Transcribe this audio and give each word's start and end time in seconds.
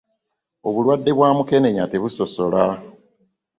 Obulwadde 0.67 1.11
bwa 1.17 1.29
mukenenya 1.37 1.83
tebusosola. 1.91 2.63